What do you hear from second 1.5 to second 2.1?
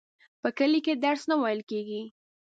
کیږي.